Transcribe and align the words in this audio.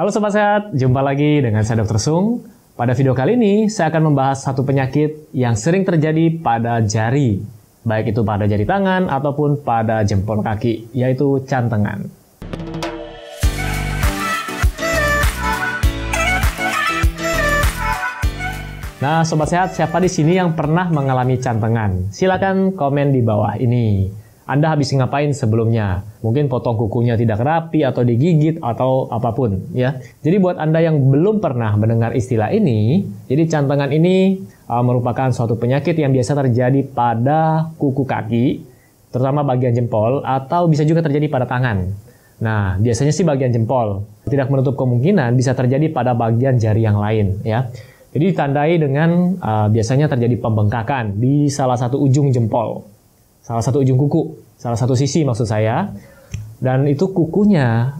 Halo 0.00 0.08
Sobat 0.08 0.32
Sehat, 0.32 0.72
jumpa 0.72 1.04
lagi 1.04 1.44
dengan 1.44 1.60
saya 1.60 1.84
Dr. 1.84 2.00
Sung. 2.00 2.48
Pada 2.72 2.96
video 2.96 3.12
kali 3.12 3.36
ini, 3.36 3.68
saya 3.68 3.92
akan 3.92 4.08
membahas 4.08 4.40
satu 4.40 4.64
penyakit 4.64 5.28
yang 5.36 5.52
sering 5.52 5.84
terjadi 5.84 6.40
pada 6.40 6.80
jari, 6.80 7.44
baik 7.84 8.16
itu 8.16 8.24
pada 8.24 8.48
jari 8.48 8.64
tangan 8.64 9.12
ataupun 9.12 9.60
pada 9.60 10.00
jempol 10.00 10.40
kaki, 10.40 10.88
yaitu 10.96 11.44
cantengan. 11.44 12.08
Nah, 19.04 19.20
Sobat 19.28 19.52
Sehat, 19.52 19.76
siapa 19.76 20.00
di 20.00 20.08
sini 20.08 20.40
yang 20.40 20.56
pernah 20.56 20.88
mengalami 20.88 21.36
cantengan? 21.36 22.08
Silakan 22.08 22.72
komen 22.72 23.12
di 23.12 23.20
bawah 23.20 23.52
ini. 23.60 24.08
Anda 24.50 24.74
habis 24.74 24.90
ngapain 24.90 25.30
sebelumnya? 25.30 26.02
Mungkin 26.26 26.50
potong 26.50 26.74
kukunya 26.74 27.14
tidak 27.14 27.38
rapi 27.38 27.86
atau 27.86 28.02
digigit 28.02 28.58
atau 28.58 29.06
apa 29.06 29.30
pun 29.30 29.70
ya. 29.70 30.02
Jadi 30.26 30.42
buat 30.42 30.58
Anda 30.58 30.82
yang 30.82 30.98
belum 30.98 31.38
pernah 31.38 31.78
mendengar 31.78 32.18
istilah 32.18 32.50
ini, 32.50 33.06
jadi 33.30 33.46
cantengan 33.46 33.94
ini 33.94 34.42
uh, 34.66 34.82
merupakan 34.82 35.30
suatu 35.30 35.54
penyakit 35.54 35.94
yang 35.94 36.10
biasa 36.10 36.34
terjadi 36.34 36.82
pada 36.90 37.70
kuku 37.78 38.02
kaki, 38.02 38.46
terutama 39.14 39.46
bagian 39.46 39.70
jempol 39.70 40.26
atau 40.26 40.66
bisa 40.66 40.82
juga 40.82 41.06
terjadi 41.06 41.30
pada 41.30 41.46
tangan. 41.46 41.86
Nah, 42.42 42.74
biasanya 42.82 43.14
sih 43.14 43.22
bagian 43.22 43.54
jempol. 43.54 44.02
Tidak 44.26 44.50
menutup 44.50 44.74
kemungkinan 44.74 45.38
bisa 45.38 45.54
terjadi 45.54 45.94
pada 45.94 46.18
bagian 46.18 46.58
jari 46.58 46.82
yang 46.82 46.98
lain 46.98 47.38
ya. 47.46 47.70
Jadi 48.10 48.34
ditandai 48.34 48.74
dengan 48.82 49.38
uh, 49.38 49.70
biasanya 49.70 50.10
terjadi 50.10 50.34
pembengkakan 50.42 51.22
di 51.22 51.46
salah 51.46 51.78
satu 51.78 51.94
ujung 52.02 52.34
jempol, 52.34 52.89
salah 53.50 53.66
satu 53.66 53.82
ujung 53.82 53.98
kuku, 53.98 54.38
salah 54.62 54.78
satu 54.78 54.94
sisi 54.94 55.26
maksud 55.26 55.42
saya. 55.42 55.90
Dan 56.62 56.86
itu 56.86 57.10
kukunya 57.10 57.98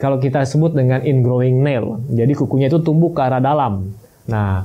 kalau 0.00 0.16
kita 0.16 0.40
sebut 0.48 0.72
dengan 0.72 1.04
ingrowing 1.04 1.60
nail, 1.60 2.00
jadi 2.08 2.32
kukunya 2.32 2.72
itu 2.72 2.80
tumbuh 2.80 3.12
ke 3.12 3.20
arah 3.20 3.44
dalam. 3.44 3.92
Nah, 4.24 4.64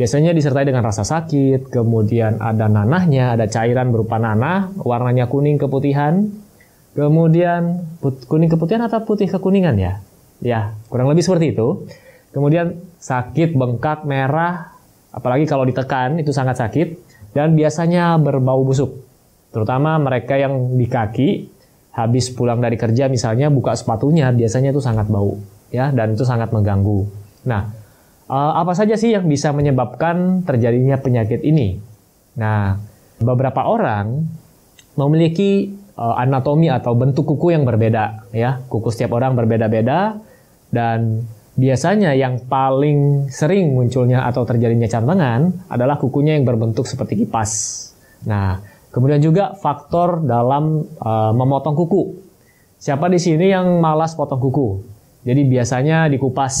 biasanya 0.00 0.32
disertai 0.32 0.64
dengan 0.64 0.80
rasa 0.80 1.04
sakit, 1.04 1.68
kemudian 1.68 2.40
ada 2.40 2.72
nanahnya, 2.72 3.36
ada 3.36 3.44
cairan 3.52 3.92
berupa 3.92 4.16
nanah, 4.16 4.72
warnanya 4.80 5.28
kuning 5.28 5.60
keputihan, 5.60 6.24
kemudian 6.96 7.84
kuning 8.00 8.48
keputihan 8.48 8.88
atau 8.88 9.04
putih 9.04 9.28
kekuningan 9.28 9.76
ya? 9.76 10.00
Ya, 10.40 10.72
kurang 10.88 11.12
lebih 11.12 11.24
seperti 11.24 11.52
itu. 11.52 11.84
Kemudian 12.32 12.80
sakit, 13.00 13.56
bengkak, 13.56 14.04
merah, 14.08 14.72
apalagi 15.12 15.44
kalau 15.48 15.64
ditekan 15.68 16.20
itu 16.20 16.32
sangat 16.32 16.60
sakit 16.60 16.88
dan 17.32 17.56
biasanya 17.56 18.16
berbau 18.20 18.64
busuk. 18.64 19.05
Terutama 19.56 19.96
mereka 19.96 20.36
yang 20.36 20.76
di 20.76 20.84
kaki 20.84 21.28
habis 21.96 22.28
pulang 22.28 22.60
dari 22.60 22.76
kerja 22.76 23.08
misalnya 23.08 23.48
buka 23.48 23.72
sepatunya 23.72 24.28
biasanya 24.28 24.68
itu 24.68 24.84
sangat 24.84 25.08
bau 25.08 25.40
ya 25.72 25.88
dan 25.96 26.12
itu 26.12 26.28
sangat 26.28 26.52
mengganggu. 26.52 27.08
Nah, 27.48 27.72
eh, 28.28 28.52
apa 28.60 28.76
saja 28.76 29.00
sih 29.00 29.16
yang 29.16 29.24
bisa 29.24 29.56
menyebabkan 29.56 30.44
terjadinya 30.44 31.00
penyakit 31.00 31.40
ini? 31.40 31.80
Nah, 32.36 32.76
beberapa 33.16 33.64
orang 33.64 34.28
memiliki 35.00 35.72
eh, 35.72 36.14
anatomi 36.20 36.68
atau 36.68 36.92
bentuk 36.92 37.24
kuku 37.24 37.56
yang 37.56 37.64
berbeda 37.64 38.28
ya. 38.36 38.60
Kuku 38.68 38.92
setiap 38.92 39.16
orang 39.16 39.32
berbeda-beda 39.40 40.20
dan 40.68 41.24
Biasanya 41.56 42.12
yang 42.12 42.44
paling 42.52 43.32
sering 43.32 43.72
munculnya 43.72 44.28
atau 44.28 44.44
terjadinya 44.44 44.84
cantengan 44.84 45.56
adalah 45.72 45.96
kukunya 45.96 46.36
yang 46.36 46.44
berbentuk 46.44 46.84
seperti 46.84 47.24
kipas. 47.24 47.80
Nah, 48.28 48.60
kemudian 48.96 49.20
juga 49.20 49.52
faktor 49.60 50.24
dalam 50.24 50.88
uh, 51.04 51.36
memotong 51.36 51.76
kuku. 51.76 52.16
Siapa 52.80 53.12
di 53.12 53.20
sini 53.20 53.52
yang 53.52 53.76
malas 53.84 54.16
potong 54.16 54.40
kuku? 54.40 54.80
Jadi 55.28 55.44
biasanya 55.44 56.08
dikupas. 56.08 56.54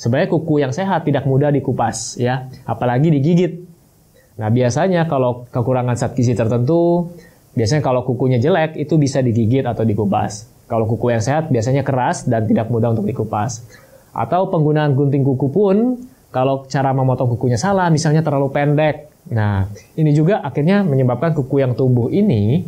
Sebenarnya 0.00 0.32
kuku 0.32 0.64
yang 0.64 0.72
sehat 0.72 1.04
tidak 1.04 1.28
mudah 1.28 1.52
dikupas 1.52 2.16
ya, 2.16 2.48
apalagi 2.64 3.12
digigit. 3.12 3.60
Nah, 4.38 4.48
biasanya 4.48 5.04
kalau 5.10 5.44
kekurangan 5.50 5.98
zat 5.98 6.14
gizi 6.14 6.32
tertentu, 6.32 7.10
biasanya 7.58 7.82
kalau 7.82 8.06
kukunya 8.06 8.38
jelek 8.38 8.78
itu 8.78 8.94
bisa 8.96 9.18
digigit 9.20 9.66
atau 9.66 9.82
dikupas. 9.82 10.46
Kalau 10.70 10.86
kuku 10.86 11.12
yang 11.12 11.20
sehat 11.20 11.50
biasanya 11.50 11.82
keras 11.82 12.24
dan 12.24 12.46
tidak 12.46 12.70
mudah 12.70 12.94
untuk 12.94 13.04
dikupas. 13.04 13.66
Atau 14.14 14.48
penggunaan 14.54 14.94
gunting 14.94 15.26
kuku 15.26 15.50
pun 15.50 15.98
kalau 16.30 16.68
cara 16.70 16.94
memotong 16.94 17.34
kukunya 17.34 17.58
salah, 17.58 17.90
misalnya 17.90 18.22
terlalu 18.22 18.54
pendek. 18.54 19.10
Nah, 19.28 19.68
ini 19.96 20.10
juga 20.16 20.40
akhirnya 20.40 20.80
menyebabkan 20.84 21.36
kuku 21.36 21.60
yang 21.60 21.76
tumbuh 21.76 22.08
ini 22.08 22.64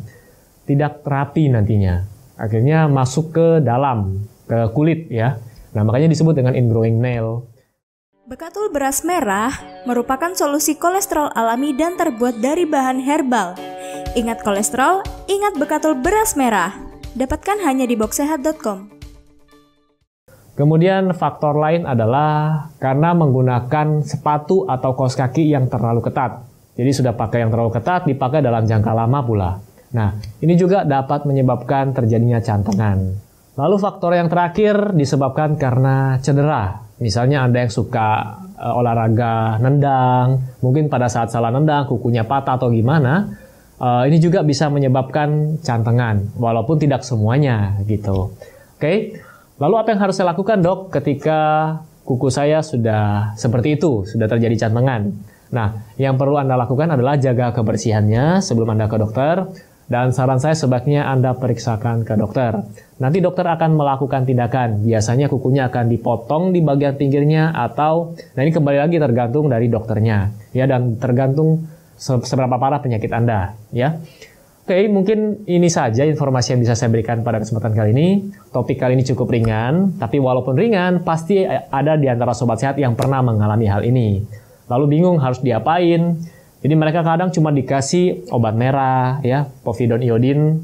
tidak 0.68 1.00
rapi 1.02 1.48
nantinya. 1.48 2.04
Akhirnya 2.36 2.88
masuk 2.88 3.36
ke 3.36 3.46
dalam, 3.60 4.24
ke 4.48 4.72
kulit 4.72 5.08
ya. 5.12 5.40
Nah, 5.76 5.84
makanya 5.84 6.12
disebut 6.12 6.36
dengan 6.36 6.56
ingrowing 6.56 7.00
nail. 7.00 7.44
Bekatul 8.30 8.70
beras 8.70 9.02
merah 9.02 9.50
merupakan 9.90 10.30
solusi 10.38 10.78
kolesterol 10.78 11.34
alami 11.34 11.74
dan 11.74 11.98
terbuat 11.98 12.38
dari 12.38 12.62
bahan 12.62 13.02
herbal. 13.02 13.58
Ingat 14.14 14.46
kolesterol, 14.46 15.02
ingat 15.26 15.58
bekatul 15.58 15.98
beras 15.98 16.38
merah. 16.38 16.70
Dapatkan 17.18 17.58
hanya 17.66 17.90
di 17.90 17.98
boxsehat.com. 17.98 19.00
Kemudian 20.54 21.10
faktor 21.16 21.56
lain 21.56 21.88
adalah 21.88 22.68
karena 22.76 23.16
menggunakan 23.16 24.04
sepatu 24.04 24.68
atau 24.68 24.92
kaos 24.92 25.16
kaki 25.16 25.50
yang 25.50 25.66
terlalu 25.72 26.04
ketat. 26.04 26.49
Jadi 26.80 26.90
sudah 26.96 27.12
pakai 27.12 27.44
yang 27.44 27.52
terlalu 27.52 27.76
ketat 27.76 28.08
dipakai 28.08 28.40
dalam 28.40 28.64
jangka 28.64 28.96
lama 28.96 29.20
pula. 29.20 29.60
Nah, 29.92 30.16
ini 30.40 30.56
juga 30.56 30.88
dapat 30.88 31.28
menyebabkan 31.28 31.92
terjadinya 31.92 32.40
cantengan. 32.40 33.20
Lalu 33.60 33.76
faktor 33.76 34.16
yang 34.16 34.32
terakhir 34.32 34.96
disebabkan 34.96 35.60
karena 35.60 36.16
cedera. 36.24 36.80
Misalnya 36.96 37.44
Anda 37.44 37.68
yang 37.68 37.72
suka 37.72 38.40
uh, 38.56 38.80
olahraga 38.80 39.60
nendang, 39.60 40.56
mungkin 40.64 40.88
pada 40.88 41.12
saat 41.12 41.28
salah 41.28 41.52
nendang 41.52 41.84
kukunya 41.84 42.24
patah 42.24 42.56
atau 42.56 42.72
gimana, 42.72 43.28
Uh, 43.80 44.04
ini 44.04 44.20
juga 44.20 44.44
bisa 44.44 44.68
menyebabkan 44.68 45.56
cantengan, 45.64 46.28
walaupun 46.36 46.76
tidak 46.76 47.00
semuanya 47.00 47.80
gitu. 47.88 48.28
Oke, 48.76 49.16
lalu 49.56 49.74
apa 49.80 49.88
yang 49.96 50.00
harus 50.04 50.20
saya 50.20 50.36
lakukan 50.36 50.60
dok 50.60 50.92
ketika 50.92 51.40
kuku 52.04 52.28
saya 52.28 52.60
sudah 52.60 53.32
seperti 53.40 53.80
itu, 53.80 54.04
sudah 54.04 54.28
terjadi 54.28 54.68
cantengan? 54.68 55.16
Nah, 55.50 55.90
yang 55.98 56.14
perlu 56.14 56.38
Anda 56.38 56.54
lakukan 56.54 56.94
adalah 56.94 57.18
jaga 57.18 57.50
kebersihannya 57.50 58.38
sebelum 58.38 58.74
Anda 58.74 58.86
ke 58.86 58.96
dokter, 58.98 59.50
dan 59.90 60.14
saran 60.14 60.38
saya 60.38 60.54
sebaiknya 60.54 61.10
Anda 61.10 61.34
periksakan 61.34 62.06
ke 62.06 62.14
dokter. 62.14 62.62
Nanti 63.02 63.18
dokter 63.18 63.42
akan 63.42 63.74
melakukan 63.74 64.22
tindakan. 64.22 64.86
Biasanya 64.86 65.26
kukunya 65.26 65.66
akan 65.66 65.90
dipotong 65.90 66.54
di 66.54 66.62
bagian 66.62 66.94
pinggirnya 66.94 67.50
atau 67.50 68.14
nah 68.38 68.40
ini 68.46 68.54
kembali 68.54 68.78
lagi 68.78 69.02
tergantung 69.02 69.50
dari 69.50 69.66
dokternya. 69.66 70.30
Ya 70.54 70.70
dan 70.70 70.94
tergantung 70.94 71.66
seberapa 71.98 72.54
parah 72.54 72.78
penyakit 72.78 73.10
Anda, 73.10 73.58
ya. 73.74 73.98
Oke, 74.62 74.86
mungkin 74.86 75.42
ini 75.50 75.66
saja 75.66 76.06
informasi 76.06 76.54
yang 76.54 76.60
bisa 76.62 76.78
saya 76.78 76.94
berikan 76.94 77.26
pada 77.26 77.42
kesempatan 77.42 77.74
kali 77.74 77.90
ini. 77.90 78.08
Topik 78.54 78.78
kali 78.78 78.94
ini 78.94 79.02
cukup 79.02 79.26
ringan, 79.26 79.98
tapi 79.98 80.22
walaupun 80.22 80.54
ringan, 80.54 81.02
pasti 81.02 81.42
ada 81.50 81.98
di 81.98 82.06
antara 82.06 82.30
sobat 82.30 82.62
sehat 82.62 82.78
yang 82.78 82.94
pernah 82.94 83.18
mengalami 83.18 83.66
hal 83.66 83.82
ini. 83.82 84.22
Lalu 84.70 84.84
bingung 84.86 85.18
harus 85.18 85.42
diapain. 85.42 86.22
Jadi 86.60 86.74
mereka 86.76 87.02
kadang 87.02 87.34
cuma 87.34 87.50
dikasih 87.50 88.30
obat 88.30 88.54
merah, 88.54 89.18
ya, 89.26 89.48
povidone 89.66 90.04
iodin, 90.06 90.62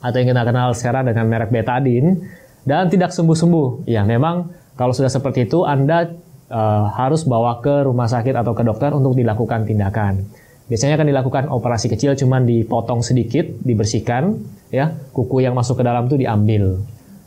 atau 0.00 0.16
yang 0.16 0.30
kita 0.32 0.42
kenal 0.46 0.70
sekarang 0.72 1.04
dengan 1.10 1.26
merek 1.26 1.50
betadine, 1.50 2.22
dan 2.64 2.88
tidak 2.88 3.12
sembuh-sembuh. 3.12 3.84
Ya, 3.84 4.06
memang 4.06 4.48
kalau 4.78 4.94
sudah 4.94 5.10
seperti 5.10 5.50
itu, 5.50 5.66
Anda 5.66 6.14
uh, 6.48 6.86
harus 6.94 7.26
bawa 7.26 7.58
ke 7.60 7.82
rumah 7.82 8.06
sakit 8.06 8.32
atau 8.32 8.54
ke 8.54 8.62
dokter 8.62 8.94
untuk 8.94 9.18
dilakukan 9.18 9.66
tindakan. 9.66 10.22
Biasanya 10.70 10.96
akan 10.96 11.08
dilakukan 11.12 11.44
operasi 11.52 11.92
kecil 11.92 12.16
cuman 12.16 12.46
dipotong 12.48 13.02
sedikit, 13.04 13.44
dibersihkan, 13.60 14.38
ya. 14.70 14.94
Kuku 15.12 15.42
yang 15.42 15.58
masuk 15.58 15.82
ke 15.82 15.84
dalam 15.84 16.06
itu 16.06 16.16
diambil. 16.16 16.78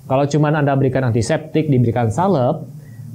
Kalau 0.08 0.24
cuman 0.24 0.64
Anda 0.64 0.80
berikan 0.80 1.04
antiseptik, 1.04 1.68
diberikan 1.68 2.08
salep, 2.08 2.64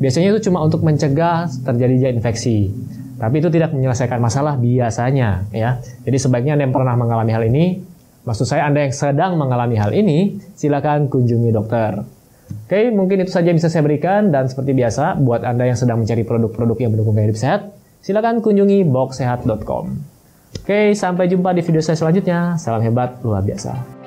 biasanya 0.03 0.35
itu 0.35 0.51
cuma 0.51 0.59
untuk 0.67 0.83
mencegah 0.83 1.47
terjadinya 1.63 2.11
infeksi. 2.11 2.75
Tapi 3.23 3.39
itu 3.39 3.55
tidak 3.55 3.71
menyelesaikan 3.71 4.19
masalah 4.19 4.59
biasanya, 4.59 5.47
ya. 5.55 5.79
Jadi 6.03 6.19
sebaiknya 6.19 6.59
Anda 6.59 6.67
yang 6.67 6.75
pernah 6.75 6.99
mengalami 6.99 7.31
hal 7.31 7.47
ini, 7.47 7.79
maksud 8.27 8.51
saya 8.51 8.67
Anda 8.67 8.91
yang 8.91 8.91
sedang 8.91 9.39
mengalami 9.39 9.79
hal 9.79 9.95
ini, 9.95 10.43
silakan 10.59 11.07
kunjungi 11.07 11.55
dokter. 11.55 12.03
Oke, 12.67 12.91
mungkin 12.91 13.23
itu 13.23 13.31
saja 13.31 13.55
yang 13.55 13.63
bisa 13.63 13.71
saya 13.71 13.87
berikan 13.87 14.35
dan 14.35 14.51
seperti 14.51 14.75
biasa, 14.75 15.23
buat 15.23 15.47
Anda 15.47 15.71
yang 15.71 15.79
sedang 15.79 16.03
mencari 16.03 16.27
produk-produk 16.27 16.77
yang 16.83 16.91
mendukung 16.99 17.15
gaya 17.15 17.31
hidup 17.31 17.39
sehat, 17.39 17.61
silakan 18.03 18.43
kunjungi 18.43 18.83
boxsehat.com. 18.91 19.85
Oke, 20.67 20.93
sampai 20.93 21.31
jumpa 21.31 21.55
di 21.55 21.63
video 21.63 21.79
saya 21.79 21.95
selanjutnya. 21.95 22.59
Salam 22.59 22.83
hebat 22.83 23.23
luar 23.23 23.47
biasa. 23.47 24.02